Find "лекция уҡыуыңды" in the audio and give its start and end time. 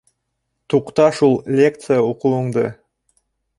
1.61-2.67